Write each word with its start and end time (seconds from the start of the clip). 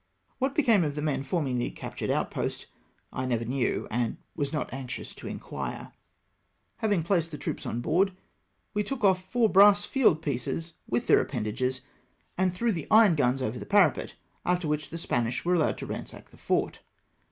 What 0.39 0.55
became 0.55 0.83
of 0.83 0.95
the 0.95 1.01
men 1.03 1.23
forming 1.23 1.59
the 1.59 1.69
captured 1.69 2.09
outpost 2.09 2.65
I 3.13 3.27
never 3.27 3.45
knew, 3.45 3.87
and 3.91 4.17
was 4.35 4.51
not 4.51 4.73
anxious 4.73 5.13
to 5.13 5.27
inquire. 5.27 5.93
Having 6.77 7.03
placed 7.03 7.29
the 7.29 7.37
troops 7.37 7.67
on 7.67 7.81
board, 7.81 8.13
Ave 8.75 8.81
took 8.83 9.03
off 9.03 9.23
four 9.23 9.45
EXCESSES 9.45 9.45
OF 9.45 9.53
THE 9.53 9.59
FRENCH. 9.59 10.23
265 10.23 10.23
brass 10.23 10.55
field 10.55 10.57
pieces 10.57 10.73
with 10.89 11.05
their 11.05 11.21
appendages, 11.21 11.81
and 12.35 12.51
threw 12.51 12.71
the 12.71 12.87
iron 12.89 13.13
guns 13.13 13.43
over 13.43 13.59
the 13.59 13.65
parapet; 13.67 14.15
after 14.43 14.67
which 14.67 14.89
the 14.89 14.97
Spaniards 14.97 15.45
were 15.45 15.53
allowed 15.53 15.77
to 15.77 15.85
ransack 15.85 16.31
the 16.31 16.37
fort. 16.37 16.79